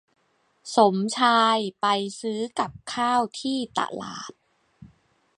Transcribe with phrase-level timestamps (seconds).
[0.75, 1.85] สมชายไป
[2.21, 4.31] ซื้อกับข้าวที่ตลาด